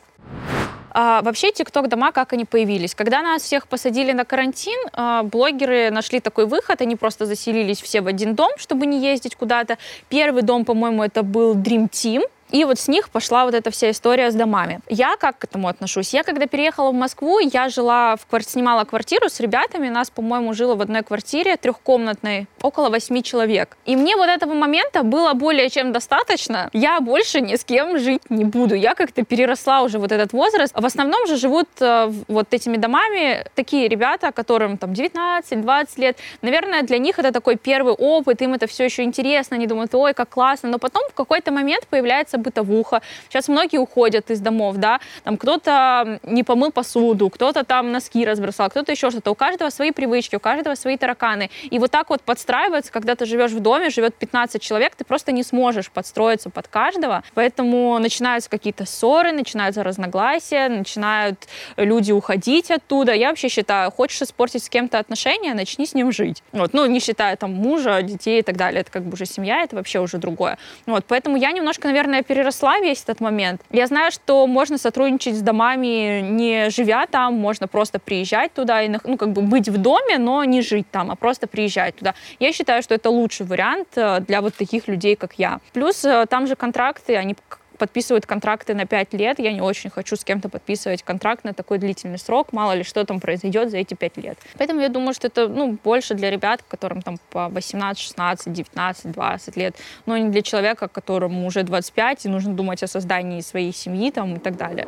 [0.98, 2.94] А, вообще, ТикТок дома, как они появились?
[2.94, 8.00] Когда нас всех посадили на карантин, а, блогеры нашли такой выход, они просто заселились все
[8.00, 9.76] в один дом, чтобы не ездить куда-то.
[10.08, 13.90] Первый дом, по-моему, это был Dream Team, и вот с них пошла вот эта вся
[13.90, 14.80] история с домами.
[14.88, 16.14] Я как к этому отношусь?
[16.14, 20.54] Я когда переехала в Москву, я жила в квартире, снимала квартиру с ребятами, нас, по-моему,
[20.54, 23.76] жило в одной квартире трехкомнатной, около восьми человек.
[23.84, 26.70] И мне вот этого момента было более чем достаточно.
[26.72, 28.74] Я больше ни с кем жить не буду.
[28.74, 30.74] Я как-то переросла уже вот этот возраст.
[30.74, 36.16] В основном же живут э, вот этими домами такие ребята, которым там 19-20 лет.
[36.42, 40.14] Наверное, для них это такой первый опыт, им это все еще интересно, они думают, ой,
[40.14, 40.70] как классно.
[40.70, 43.02] Но потом в какой-то момент появляется бытовуха.
[43.28, 48.70] Сейчас многие уходят из домов, да, там кто-то не помыл посуду, кто-то там носки разбросал,
[48.70, 49.30] кто-то еще что-то.
[49.30, 51.50] У каждого свои привычки, у каждого свои тараканы.
[51.70, 55.32] И вот так вот подстраиваться, когда ты живешь в доме, живет 15 человек, ты просто
[55.32, 57.22] не сможешь подстроиться под каждого.
[57.34, 63.12] Поэтому начинаются какие-то ссоры, начинаются разногласия, начинают люди уходить оттуда.
[63.12, 66.42] Я вообще считаю, хочешь испортить с кем-то отношения, начни с ним жить.
[66.52, 68.80] Вот, ну, не считая там мужа, детей и так далее.
[68.82, 70.58] Это как бы уже семья, это вообще уже другое.
[70.86, 73.62] Вот, поэтому я немножко, наверное, переросла весь этот момент.
[73.70, 78.88] Я знаю, что можно сотрудничать с домами, не живя там, можно просто приезжать туда и,
[78.88, 82.14] ну, как бы быть в доме, но не жить там, а просто приезжать туда.
[82.38, 85.60] Я считаю, что это лучший вариант э, для вот таких людей, как я.
[85.72, 87.34] Плюс э, там же контракты, они
[87.76, 89.38] подписывают контракты на 5 лет.
[89.38, 92.52] Я не очень хочу с кем-то подписывать контракт на такой длительный срок.
[92.52, 94.38] Мало ли, что там произойдет за эти 5 лет.
[94.58, 99.12] Поэтому я думаю, что это ну, больше для ребят, которым там по 18, 16, 19,
[99.12, 103.72] 20 лет, но не для человека, которому уже 25, и нужно думать о создании своей
[103.72, 104.86] семьи там, и так далее.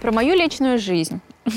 [0.00, 1.20] Про мою личную жизнь.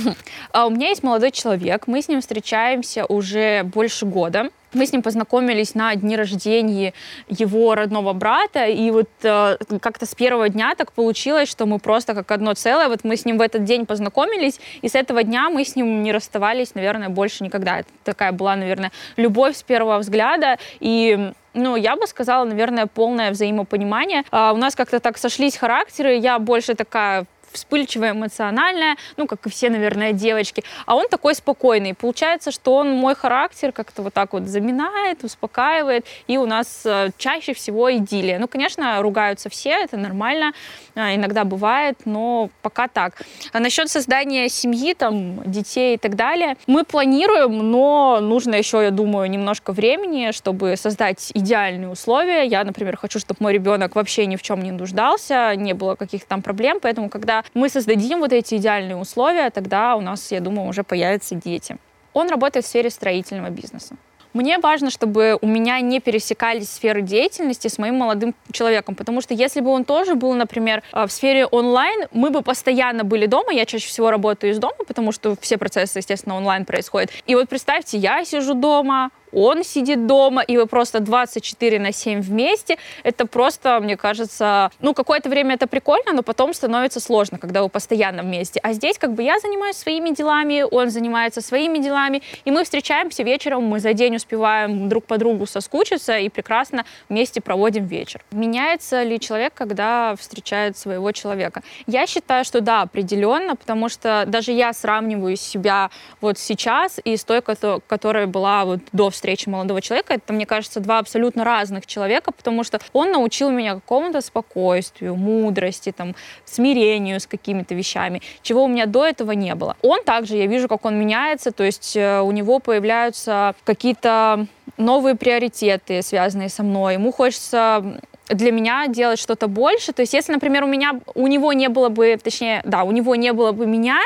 [0.52, 4.50] А у меня есть молодой человек, мы с ним встречаемся уже больше года.
[4.74, 6.94] Мы с ним познакомились на дни рождения
[7.30, 12.14] его родного брата, и вот э, как-то с первого дня так получилось, что мы просто
[12.14, 15.50] как одно целое, вот мы с ним в этот день познакомились, и с этого дня
[15.50, 17.80] мы с ним не расставались, наверное, больше никогда.
[17.80, 23.32] Это такая была, наверное, любовь с первого взгляда, и ну, я бы сказала, наверное, полное
[23.32, 24.24] взаимопонимание.
[24.32, 26.16] А у нас как-то так сошлись характеры.
[26.18, 27.26] Я больше такая
[27.58, 31.94] вспыльчивая, эмоциональная, ну, как и все, наверное, девочки, а он такой спокойный.
[31.94, 37.10] Получается, что он мой характер как-то вот так вот заминает, успокаивает, и у нас э,
[37.18, 38.40] чаще всего идиллия.
[38.40, 40.54] Ну, конечно, ругаются все, это нормально,
[40.96, 43.22] э, иногда бывает, но пока так.
[43.52, 48.92] А насчет создания семьи, там, детей и так далее, мы планируем, но нужно еще, я
[48.92, 52.46] думаю, немножко времени, чтобы создать идеальные условия.
[52.46, 56.28] Я, например, хочу, чтобы мой ребенок вообще ни в чем не нуждался, не было каких-то
[56.28, 60.68] там проблем, поэтому, когда мы создадим вот эти идеальные условия, тогда у нас, я думаю,
[60.68, 61.78] уже появятся дети.
[62.14, 63.96] Он работает в сфере строительного бизнеса.
[64.38, 69.34] Мне важно, чтобы у меня не пересекались сферы деятельности с моим молодым человеком, потому что
[69.34, 73.52] если бы он тоже был, например, э, в сфере онлайн, мы бы постоянно были дома,
[73.52, 77.10] я чаще всего работаю из дома, потому что все процессы, естественно, онлайн происходят.
[77.26, 82.22] И вот представьте, я сижу дома, он сидит дома, и вы просто 24 на 7
[82.22, 82.78] вместе.
[83.04, 87.70] Это просто, мне кажется, ну, какое-то время это прикольно, но потом становится сложно, когда вы
[87.70, 88.60] постоянно вместе.
[88.64, 93.24] А здесь как бы я занимаюсь своими делами, он занимается своими делами, и мы встречаемся
[93.24, 98.24] вечером, мы за день успеваем друг по другу соскучиться и прекрасно вместе проводим вечер.
[98.32, 101.62] Меняется ли человек, когда встречает своего человека?
[101.86, 105.90] Я считаю, что да, определенно, потому что даже я сравниваю себя
[106.22, 110.14] вот сейчас и с той, которая была вот до встречи молодого человека.
[110.14, 115.92] Это, мне кажется, два абсолютно разных человека, потому что он научил меня какому-то спокойствию, мудрости,
[115.92, 119.76] там, смирению с какими-то вещами, чего у меня до этого не было.
[119.82, 125.16] Он также, я вижу, как он меняется, то есть э, у него появляются какие-то новые
[125.16, 126.94] приоритеты, связанные со мной.
[126.94, 129.94] Ему хочется для меня делать что-то больше.
[129.94, 133.16] То есть, если, например, у меня, у него не было бы, точнее, да, у него
[133.16, 134.00] не было бы меня,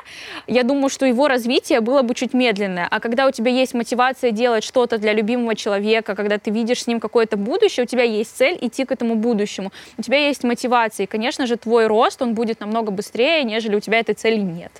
[0.47, 2.87] я думаю, что его развитие было бы чуть медленное.
[2.89, 6.87] А когда у тебя есть мотивация делать что-то для любимого человека, когда ты видишь с
[6.87, 11.05] ним какое-то будущее, у тебя есть цель идти к этому будущему, у тебя есть мотивация,
[11.05, 14.71] и, конечно же, твой рост, он будет намного быстрее, нежели у тебя этой цели нет.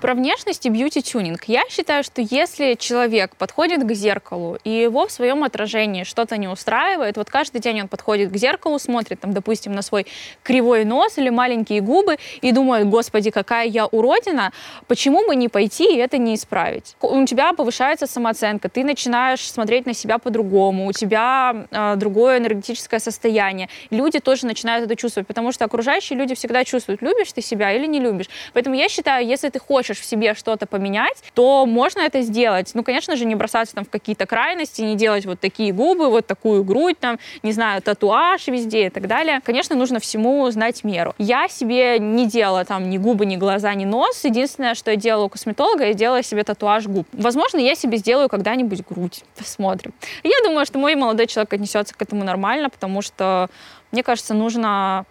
[0.00, 1.44] Про внешность и бьюти-тюнинг.
[1.46, 6.48] Я считаю, что если человек подходит к зеркалу, и его в своем отражении что-то не
[6.48, 10.06] устраивает, вот каждый день он подходит к зеркалу, смотрит там, допустим, на свой
[10.42, 14.52] кривой нос или маленькие губы и думает, господи, какая я уродина,
[14.86, 16.94] почему бы не пойти и это не исправить?
[17.00, 23.00] У тебя повышается самооценка, ты начинаешь смотреть на себя по-другому, у тебя э, другое энергетическое
[23.00, 23.70] состояние.
[23.88, 27.86] Люди тоже начинают это чувствовать, потому что окружающие люди всегда чувствуют, любишь ты себя или
[27.86, 28.26] не любишь.
[28.52, 32.72] Поэтому я считаю, если ты хочешь хочешь в себе что-то поменять, то можно это сделать.
[32.74, 36.26] Ну, конечно же, не бросаться там в какие-то крайности, не делать вот такие губы, вот
[36.26, 39.40] такую грудь, там, не знаю, татуаж везде и так далее.
[39.44, 41.14] Конечно, нужно всему знать меру.
[41.18, 44.24] Я себе не делала там ни губы, ни глаза, ни нос.
[44.24, 47.06] Единственное, что я делала у косметолога, я делала себе татуаж губ.
[47.12, 49.22] Возможно, я себе сделаю когда-нибудь грудь.
[49.36, 49.92] Посмотрим.
[50.24, 53.48] Я думаю, что мой молодой человек отнесется к этому нормально, потому что,
[53.92, 55.04] мне кажется, нужно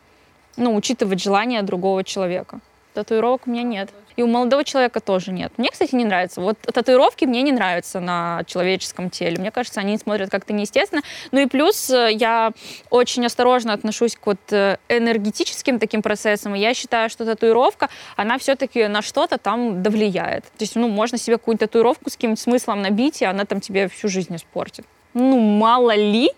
[0.58, 2.60] ну, учитывать желание другого человека.
[2.94, 3.90] Татуировок у меня нет.
[4.16, 5.52] И у молодого человека тоже нет.
[5.58, 6.42] Мне, кстати, не нравится.
[6.42, 9.38] Вот татуировки мне не нравятся на человеческом теле.
[9.38, 11.02] Мне кажется, они смотрят как-то неестественно.
[11.32, 12.52] Ну и плюс э, я
[12.90, 16.56] очень осторожно отношусь к вот э, энергетическим таким процессам.
[16.56, 20.44] И я считаю, что татуировка, она все-таки на что-то там довлияет.
[20.44, 23.88] То есть, ну, можно себе какую-нибудь татуировку с каким-нибудь смыслом набить, и она там тебе
[23.90, 24.86] всю жизнь испортит.
[25.14, 26.32] Ну, мало ли,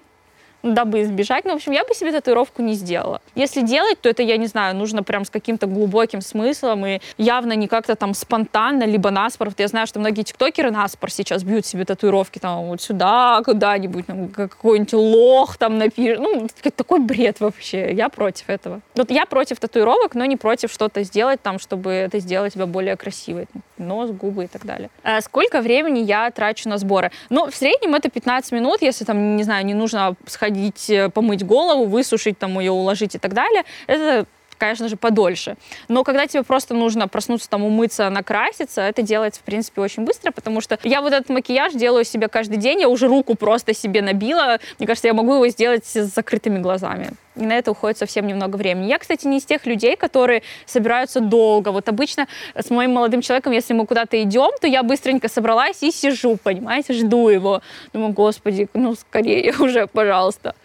[0.63, 1.45] дабы избежать.
[1.45, 3.21] Ну, в общем, я бы себе татуировку не сделала.
[3.35, 7.53] Если делать, то это, я не знаю, нужно прям с каким-то глубоким смыслом и явно
[7.53, 9.49] не как-то там спонтанно, либо наспор.
[9.57, 14.29] Я знаю, что многие тиктокеры наспор сейчас бьют себе татуировки там вот сюда, куда-нибудь, там,
[14.29, 16.19] какой-нибудь лох там напишет.
[16.19, 17.93] Ну, такой бред вообще.
[17.93, 18.81] Я против этого.
[18.95, 22.95] Вот я против татуировок, но не против что-то сделать там, чтобы это сделать тебя более
[22.97, 23.47] красивой.
[23.77, 24.89] Нос, губы и так далее.
[25.03, 27.11] А сколько времени я трачу на сборы?
[27.29, 31.09] Ну, в среднем это 15 минут, если там, не знаю, не нужно сходить сходить, э,
[31.09, 34.25] помыть голову, высушить там ее, уложить и так далее, это
[34.57, 35.55] конечно же, подольше.
[35.87, 40.31] Но когда тебе просто нужно проснуться, там, умыться, накраситься, это делается, в принципе, очень быстро,
[40.31, 44.01] потому что я вот этот макияж делаю себе каждый день, я уже руку просто себе
[44.01, 44.59] набила.
[44.79, 47.11] Мне кажется, я могу его сделать с закрытыми глазами.
[47.37, 48.87] И на это уходит совсем немного времени.
[48.87, 51.69] Я, кстати, не из тех людей, которые собираются долго.
[51.69, 55.91] Вот обычно с моим молодым человеком, если мы куда-то идем, то я быстренько собралась и
[55.91, 57.61] сижу, понимаете, жду его.
[57.93, 60.55] Думаю, господи, ну скорее уже, пожалуйста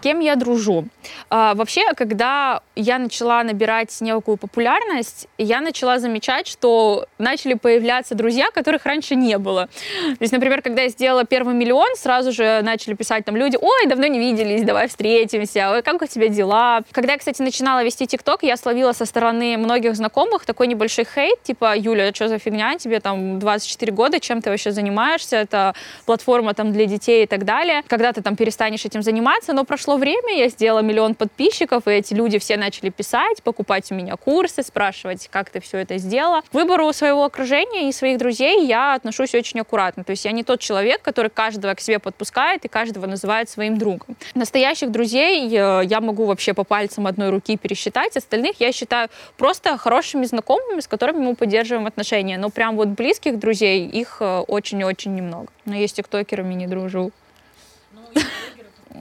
[0.00, 0.86] кем я дружу.
[1.28, 8.50] А, вообще, когда я начала набирать некую популярность, я начала замечать, что начали появляться друзья,
[8.50, 9.66] которых раньше не было.
[9.66, 13.86] То есть, например, когда я сделала первый миллион, сразу же начали писать там люди, ой,
[13.86, 16.82] давно не виделись, давай встретимся, ой, как у тебя дела?
[16.92, 21.42] Когда я, кстати, начинала вести ТикТок, я словила со стороны многих знакомых такой небольшой хейт,
[21.42, 25.74] типа, Юля, что за фигня, тебе там 24 года, чем ты вообще занимаешься, это
[26.06, 29.89] платформа там для детей и так далее, когда ты там перестанешь этим заниматься, но прошло
[29.90, 34.16] прошло время, я сделала миллион подписчиков, и эти люди все начали писать, покупать у меня
[34.16, 36.42] курсы, спрашивать, как ты все это сделала.
[36.42, 40.04] К выбору своего окружения и своих друзей я отношусь очень аккуратно.
[40.04, 43.78] То есть я не тот человек, который каждого к себе подпускает и каждого называет своим
[43.78, 44.16] другом.
[44.34, 49.76] Настоящих друзей э, я могу вообще по пальцам одной руки пересчитать, остальных я считаю просто
[49.76, 52.38] хорошими знакомыми, с которыми мы поддерживаем отношения.
[52.38, 55.48] Но прям вот близких друзей их э, очень-очень немного.
[55.64, 57.10] Но есть тиктокерами не дружу.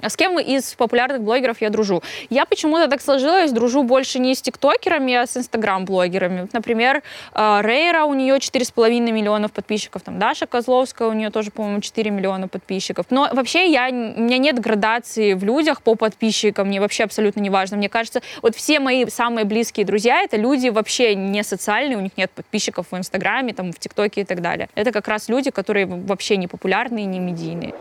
[0.02, 2.02] Ну, с кем из популярных блогеров я дружу?
[2.30, 6.48] Я почему-то так сложилась, дружу больше не с тиктокерами, а с инстаграм-блогерами.
[6.54, 11.82] Например, э, Рейра, у нее 4,5 миллионов подписчиков, там Даша Козловская, у нее тоже, по-моему,
[11.82, 13.08] 4 миллиона подписчиков.
[13.10, 17.50] Но вообще я, у меня нет градации в людях по подписчикам, мне вообще абсолютно не
[17.50, 17.78] важно.
[17.78, 22.12] Мне кажется, вот все мои самые близкие друзья, это люди вообще не социальные, у них
[22.16, 24.70] нет подписчиков в Инстаграме, там, в ТикТоке и так далее.
[24.76, 27.74] Это как раз люди, которые вообще не популярные, не медийные.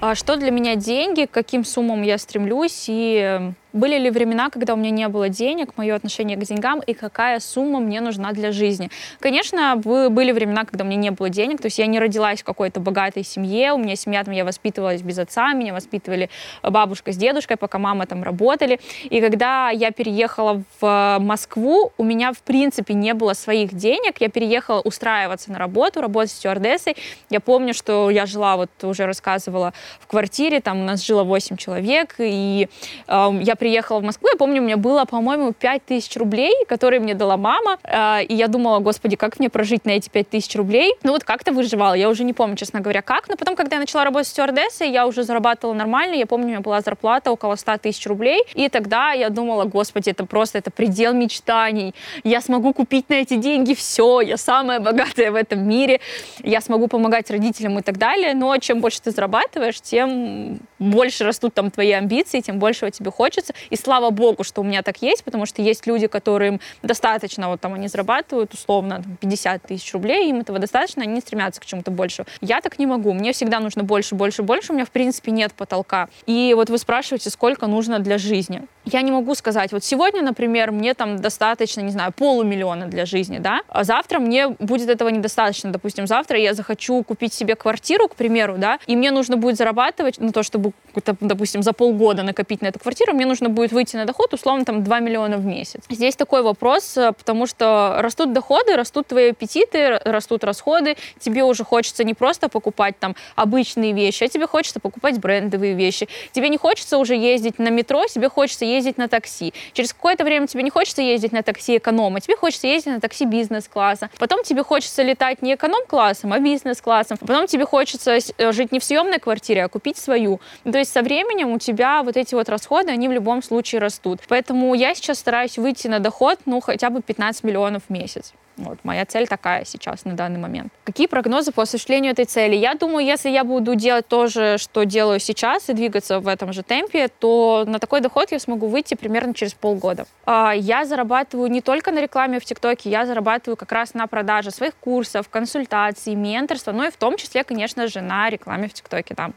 [0.00, 4.74] А что для меня деньги, к каким суммам я стремлюсь и были ли времена, когда
[4.74, 8.52] у меня не было денег, мое отношение к деньгам и какая сумма мне нужна для
[8.52, 8.90] жизни?
[9.20, 12.44] Конечно, были времена, когда у меня не было денег, то есть я не родилась в
[12.44, 16.30] какой-то богатой семье, у меня семья, там, я воспитывалась без отца, меня воспитывали
[16.62, 18.80] бабушка с дедушкой, пока мама там работали.
[19.04, 24.28] И когда я переехала в Москву, у меня, в принципе, не было своих денег, я
[24.28, 26.96] переехала устраиваться на работу, работать стюардессой.
[27.30, 31.56] Я помню, что я жила, вот уже рассказывала, в квартире, там у нас жило 8
[31.56, 32.68] человек, и
[33.08, 37.00] э, я приехала в Москву, я помню, у меня было, по-моему, 5 тысяч рублей, которые
[37.00, 40.54] мне дала мама, э, и я думала, господи, как мне прожить на эти 5 тысяч
[40.54, 40.94] рублей?
[41.02, 43.80] Ну вот как-то выживала, я уже не помню, честно говоря, как, но потом, когда я
[43.80, 47.78] начала работать стюардессой, я уже зарабатывала нормально, я помню, у меня была зарплата около 100
[47.78, 53.08] тысяч рублей, и тогда я думала, господи, это просто, это предел мечтаний, я смогу купить
[53.08, 56.00] на эти деньги все, я самая богатая в этом мире,
[56.44, 61.54] я смогу помогать родителям и так далее, но чем больше ты зарабатываешь, тем больше растут
[61.54, 65.24] там твои амбиции, тем больше тебе хочется, и слава богу, что у меня так есть,
[65.24, 70.40] потому что есть люди, которым достаточно, вот там они зарабатывают условно 50 тысяч рублей, им
[70.40, 72.26] этого достаточно, они не стремятся к чему-то большему.
[72.40, 73.12] Я так не могу.
[73.12, 74.72] Мне всегда нужно больше, больше, больше.
[74.72, 76.08] У меня, в принципе, нет потолка.
[76.26, 78.62] И вот вы спрашиваете, сколько нужно для жизни.
[78.84, 79.72] Я не могу сказать.
[79.72, 84.48] Вот сегодня, например, мне там достаточно, не знаю, полумиллиона для жизни, да, а завтра мне
[84.48, 85.72] будет этого недостаточно.
[85.72, 90.20] Допустим, завтра я захочу купить себе квартиру, к примеру, да, и мне нужно будет зарабатывать
[90.20, 90.72] на то, чтобы,
[91.20, 94.84] допустим, за полгода накопить на эту квартиру, мне нужно будет выйти на доход, условно, там,
[94.84, 95.82] 2 миллиона в месяц.
[95.88, 101.64] Здесь такой вопрос, э, потому что растут доходы, растут твои аппетиты, растут расходы, тебе уже
[101.64, 106.08] хочется не просто покупать там обычные вещи, а тебе хочется покупать брендовые вещи.
[106.32, 109.52] Тебе не хочется уже ездить на метро, тебе хочется ездить на такси.
[109.72, 113.24] Через какое-то время тебе не хочется ездить на такси эконома, тебе хочется ездить на такси
[113.24, 114.10] бизнес-класса.
[114.18, 117.18] Потом тебе хочется летать не эконом-классом, а бизнес-классом.
[117.18, 120.40] Потом тебе хочется э, жить не в съемной квартире, а купить свою.
[120.64, 124.20] То есть со временем у тебя вот эти вот расходы, они в любом случае растут.
[124.28, 128.32] Поэтому я сейчас стараюсь выйти на доход, ну, хотя бы 15 миллионов в месяц.
[128.56, 130.72] Вот моя цель такая сейчас на данный момент.
[130.84, 132.56] Какие прогнозы по осуществлению этой цели?
[132.56, 136.52] Я думаю, если я буду делать то же, что делаю сейчас, и двигаться в этом
[136.52, 140.06] же темпе, то на такой доход я смогу выйти примерно через полгода.
[140.24, 144.50] А, я зарабатываю не только на рекламе в ТикТоке, я зарабатываю как раз на продаже
[144.50, 149.14] своих курсов, консультаций, менторства, но и в том числе, конечно же, на рекламе в ТикТоке.
[149.14, 149.30] Да.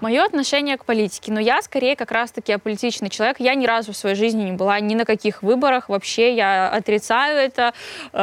[0.00, 3.40] Мое отношение к политике, но я скорее как раз-таки аполитичный человек.
[3.40, 7.36] Я ни разу в своей жизни не была ни на каких выборах, вообще я отрицаю
[7.36, 7.74] это.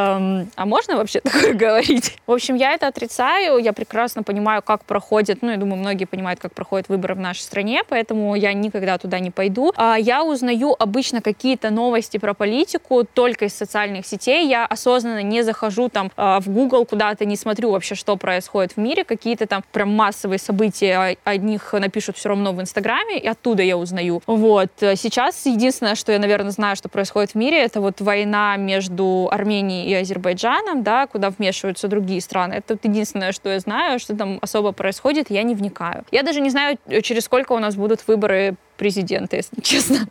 [0.06, 2.18] Эм, а можно вообще такое говорить?
[2.28, 6.39] В общем, я это отрицаю, я прекрасно понимаю, как проходит, ну, я думаю, многие понимают,
[6.39, 9.74] как проходят выборы в нашей стране, поэтому я никогда туда не пойду.
[9.76, 14.48] А я узнаю обычно какие-то новости про политику только из социальных сетей.
[14.48, 18.78] Я осознанно не захожу там э, в Google куда-то, не смотрю вообще, что происходит в
[18.78, 23.63] мире, какие-то там прям массовые события одних них напишут все равно в Инстаграме, и оттуда
[23.63, 24.22] я узнаю.
[24.28, 24.70] Вот.
[24.80, 29.89] Сейчас единственное, что я, наверное, знаю, что происходит в мире, это вот война между Арменией
[29.89, 32.54] и Азербайджаном, да, куда вмешиваются другие страны.
[32.56, 36.06] Это вот единственное, что я знаю, что там особо происходит, я не вникаю.
[36.12, 40.08] Я даже не знаю, через сколько у нас будут выборы президента, если честно.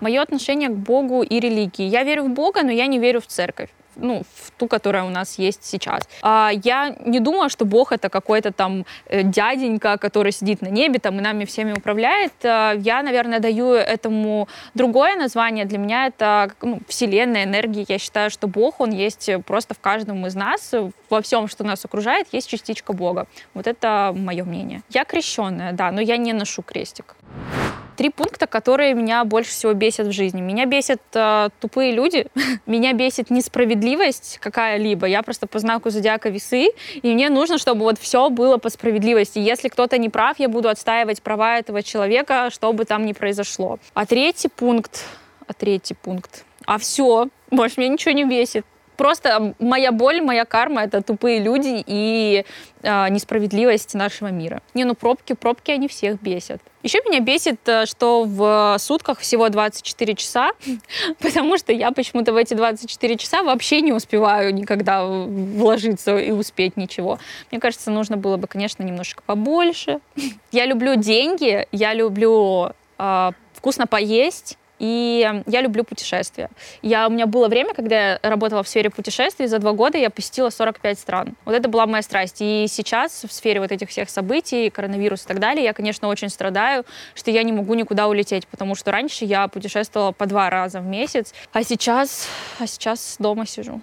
[0.00, 1.84] Мое отношение к Богу и религии.
[1.84, 5.10] Я верю в Бога, но я не верю в церковь ну, в ту, которая у
[5.10, 6.08] нас есть сейчас.
[6.22, 10.98] А я не думаю, что Бог это какой-то там э, дяденька, который сидит на небе
[10.98, 12.32] там и нами всеми управляет.
[12.44, 15.64] А я, наверное, даю этому другое название.
[15.64, 17.84] Для меня это ну, вселенная, энергия.
[17.88, 20.72] Я считаю, что Бог, он есть просто в каждом из нас,
[21.08, 23.26] во всем, что нас окружает, есть частичка Бога.
[23.54, 24.82] Вот это мое мнение.
[24.90, 27.16] Я крещенная, да, но я не ношу крестик
[28.00, 30.40] три пункта, которые меня больше всего бесят в жизни.
[30.40, 32.28] Меня бесят э, тупые люди,
[32.66, 35.04] меня бесит несправедливость какая-либо.
[35.06, 39.38] Я просто по знаку зодиака весы, и мне нужно, чтобы вот все было по справедливости.
[39.38, 43.78] Если кто-то не прав, я буду отстаивать права этого человека, что бы там ни произошло.
[43.92, 45.04] А третий пункт,
[45.46, 48.64] а третий пункт, а все, больше меня ничего не бесит
[49.00, 52.44] Просто моя боль, моя карма— это тупые люди и
[52.82, 54.60] э, несправедливость нашего мира.
[54.74, 56.60] Не, ну пробки, пробки, они всех бесят.
[56.82, 60.50] Еще меня бесит, э, что в сутках всего 24 часа,
[61.18, 66.76] потому что я почему-то в эти 24 часа вообще не успеваю никогда вложиться и успеть
[66.76, 67.18] ничего.
[67.50, 70.00] Мне кажется, нужно было бы, конечно, немножко побольше.
[70.52, 76.48] Я люблю деньги, я люблю э, вкусно поесть, и я люблю путешествия.
[76.82, 80.08] Я, у меня было время, когда я работала в сфере путешествий, за два года я
[80.08, 81.36] посетила 45 стран.
[81.44, 82.38] Вот это была моя страсть.
[82.40, 86.30] И сейчас в сфере вот этих всех событий, коронавирус и так далее, я, конечно, очень
[86.30, 90.80] страдаю, что я не могу никуда улететь, потому что раньше я путешествовала по два раза
[90.80, 92.26] в месяц, а сейчас,
[92.58, 93.82] а сейчас дома сижу.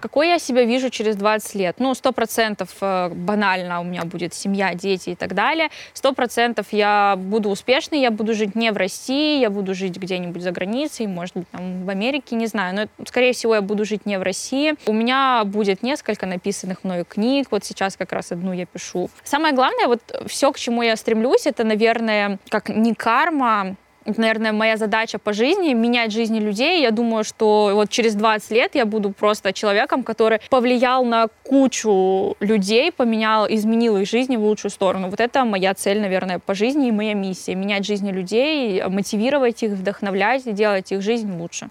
[0.00, 1.76] Какой я себя вижу через 20 лет?
[1.78, 5.68] Ну, сто процентов э, банально у меня будет семья, дети и так далее.
[5.92, 10.42] Сто процентов я буду успешной, я буду жить не в России, я буду жить где-нибудь
[10.42, 12.74] за границей, может быть, там в Америке, не знаю.
[12.74, 14.74] Но, скорее всего, я буду жить не в России.
[14.86, 17.48] У меня будет несколько написанных мною книг.
[17.50, 19.10] Вот сейчас как раз одну я пишу.
[19.24, 23.76] Самое главное, вот все, к чему я стремлюсь, это, наверное, как не карма,
[24.18, 26.82] наверное, моя задача по жизни— менять жизни людей.
[26.82, 32.36] Я думаю, что вот через 20 лет я буду просто человеком, который повлиял на кучу
[32.40, 35.08] людей, поменял, изменил их жизни в лучшую сторону.
[35.08, 39.72] Вот это моя цель, наверное, по жизни и моя миссия— менять жизни людей, мотивировать их,
[39.72, 41.68] вдохновлять и делать их жизнь лучше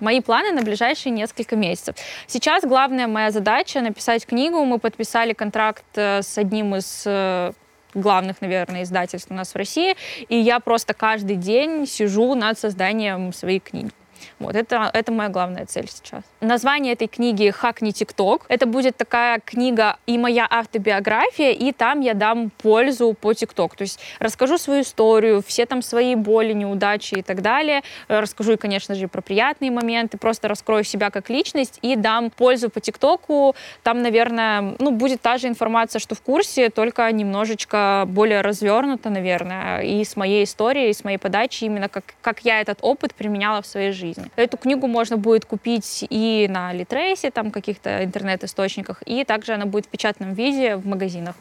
[0.00, 1.96] мои планы на ближайшие несколько месяцев.
[2.26, 4.64] Сейчас главная моя задача написать книгу.
[4.64, 7.52] Мы подписали контракт э, с одним из э,
[8.00, 9.96] главных, наверное, издательств у нас в России,
[10.28, 13.90] и я просто каждый день сижу над созданием своей книги.
[14.38, 16.22] Вот, это, это моя главная цель сейчас.
[16.40, 18.46] Название этой книги «Хакни ТикТок».
[18.48, 23.74] Это будет такая книга и моя автобиография, и там я дам пользу по ТикТок.
[23.74, 27.82] То есть расскажу свою историю, все там свои боли, неудачи и так далее.
[28.06, 30.18] Расскажу, и, конечно же, про приятные моменты.
[30.18, 33.56] Просто раскрою себя как личность и дам пользу по ТикТоку.
[33.82, 39.80] Там, наверное, ну, будет та же информация, что в курсе, только немножечко более развернута, наверное,
[39.80, 43.62] и с моей историей, и с моей подачи, именно как, как я этот опыт применяла
[43.62, 44.27] в своей жизни.
[44.36, 49.86] Эту книгу можно будет купить и на Литрейсе, там каких-то интернет-источниках, и также она будет
[49.86, 51.34] в печатном виде в магазинах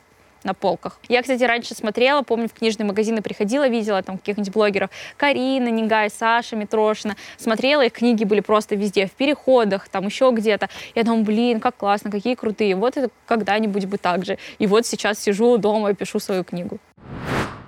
[0.44, 1.00] на полках.
[1.10, 4.90] Я, кстати, раньше смотрела, помню, в книжные магазины приходила, видела там каких-нибудь блогеров.
[5.18, 7.16] Карина, Нигай, Саша Митрошина.
[7.38, 10.70] Смотрела, их книги были просто везде, в переходах, там еще где-то.
[10.96, 12.76] Я думаю, блин, как классно, какие крутые.
[12.76, 14.38] Вот это когда-нибудь бы так же.
[14.60, 16.80] И вот сейчас сижу дома и пишу свою книгу.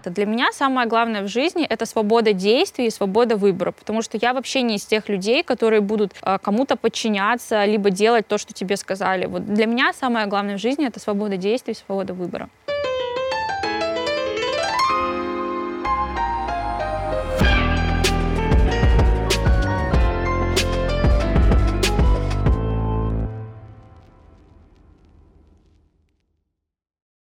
[0.06, 4.34] Для меня самое главное в жизни— это свобода действий и свобода выбора, потому что я
[4.34, 8.78] вообще не из тех людей, которые будут а, кому-то подчиняться, либо делать то, что тебе
[8.78, 9.26] сказали.
[9.26, 12.50] Вот для меня самое главное в жизни— это свобода действий свобода выбора.